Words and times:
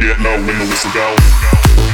get 0.00 0.20
no 0.20 0.30
when 0.44 0.58
the 0.58 0.66
whistle 0.66 0.90
go. 0.92 1.85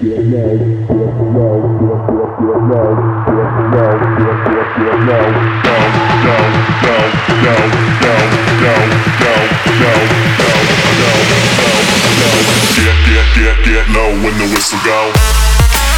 Get, 0.00 0.24
get 13.34 13.64
get 13.64 13.88
low 13.90 14.10
when 14.22 14.38
the 14.38 14.46
whistle 14.52 14.78
go. 14.84 15.91